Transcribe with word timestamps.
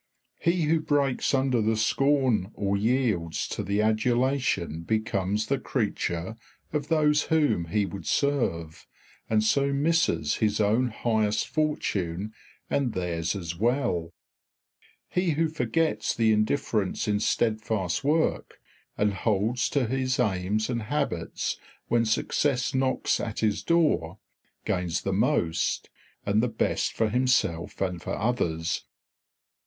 He 0.39 0.63
who 0.63 0.79
breaks 0.79 1.31
under 1.31 1.61
the 1.61 1.77
scorn 1.77 2.49
or 2.55 2.75
yields 2.75 3.47
to 3.49 3.61
the 3.61 3.83
adulation 3.83 4.81
becomes 4.81 5.45
the 5.45 5.59
creature 5.59 6.37
of 6.73 6.87
those 6.87 7.21
whom 7.29 7.65
he 7.65 7.85
would 7.85 8.07
serve, 8.07 8.87
and 9.29 9.43
so 9.43 9.71
misses 9.71 10.37
his 10.37 10.59
own 10.59 10.87
highest 10.87 11.47
fortune 11.47 12.33
and 12.67 12.93
theirs 12.93 13.35
as 13.35 13.55
well; 13.55 14.11
he 15.07 15.33
who 15.33 15.47
forgets 15.47 16.15
the 16.15 16.31
indifference 16.31 17.07
in 17.07 17.19
steadfast 17.19 18.03
work, 18.03 18.59
and 18.97 19.13
holds 19.13 19.69
to 19.69 19.85
his 19.85 20.19
aims 20.19 20.67
and 20.67 20.81
habits 20.81 21.59
when 21.89 22.05
success 22.05 22.73
knocks 22.73 23.19
at 23.19 23.41
his 23.41 23.61
door, 23.61 24.17
gains 24.65 25.01
the 25.01 25.13
most 25.13 25.91
and 26.25 26.41
the 26.41 26.47
best 26.49 26.91
for 26.91 27.09
himself 27.09 27.79
and 27.81 28.01
for 28.01 28.17
others. 28.17 28.85